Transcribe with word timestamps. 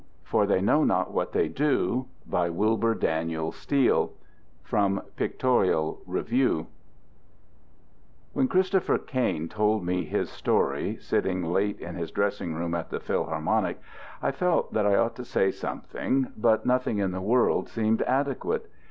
"FOR 0.23 0.47
THEY 0.47 0.61
KNOW 0.61 0.83
NOT 0.85 1.13
WHAT 1.13 1.31
THEY 1.31 1.47
DO" 1.47 2.07
BY 2.25 2.49
WILBUR 2.49 2.95
DANIEL 2.95 3.51
STEELE 3.51 4.11
From 4.63 5.03
Pictorial 5.15 6.01
Review 6.07 6.65
When 8.33 8.47
Christopher 8.47 8.97
Kain 8.97 9.47
told 9.47 9.85
me 9.85 10.03
his 10.05 10.31
story, 10.31 10.97
sitting 10.99 11.53
late 11.53 11.79
in 11.79 11.93
his 11.93 12.09
dressing 12.09 12.55
room 12.55 12.73
at 12.73 12.89
the 12.89 12.99
Philharmonic 12.99 13.79
I 14.23 14.31
felt 14.31 14.73
that 14.73 14.87
I 14.87 14.95
ought 14.95 15.15
to 15.17 15.23
say 15.23 15.51
something, 15.51 16.33
but 16.35 16.65
nothing 16.65 16.97
in 16.97 17.11
the 17.11 17.21
world 17.21 17.69
seemed 17.69 18.01
adequate. 18.01 18.71